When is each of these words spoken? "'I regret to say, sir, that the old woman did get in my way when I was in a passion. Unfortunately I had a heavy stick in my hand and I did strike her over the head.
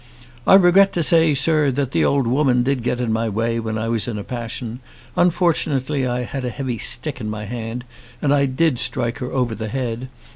"'I 0.47 0.55
regret 0.55 0.93
to 0.93 1.03
say, 1.03 1.35
sir, 1.35 1.69
that 1.69 1.91
the 1.91 2.03
old 2.03 2.25
woman 2.25 2.63
did 2.63 2.81
get 2.81 2.99
in 2.99 3.13
my 3.13 3.29
way 3.29 3.59
when 3.59 3.77
I 3.77 3.87
was 3.87 4.07
in 4.07 4.17
a 4.17 4.23
passion. 4.23 4.79
Unfortunately 5.15 6.07
I 6.07 6.23
had 6.23 6.43
a 6.43 6.49
heavy 6.49 6.79
stick 6.79 7.21
in 7.21 7.29
my 7.29 7.45
hand 7.45 7.85
and 8.19 8.33
I 8.33 8.47
did 8.47 8.79
strike 8.79 9.19
her 9.19 9.31
over 9.31 9.53
the 9.53 9.69
head. 9.69 10.09